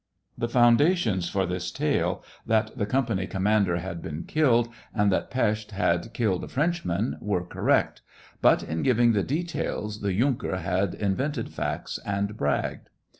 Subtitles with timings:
[0.35, 5.29] The foundations for this tale, that the com pany commander had been killed, and that
[5.29, 8.01] Pesth had killed a Frenchman, were correct;
[8.41, 12.89] but, in giving the details, the yunker had invented facts and bragged.